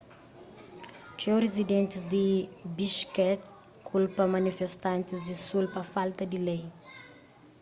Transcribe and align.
txeu 1.17 1.37
rizidentis 1.45 2.01
di 2.13 2.25
bishkek 2.75 3.39
kulpa 3.89 4.23
manifestantis 4.35 5.19
di 5.27 5.35
sul 5.47 5.65
pa 5.73 5.81
falta 5.93 6.23
di 6.31 6.39
lei 6.47 6.63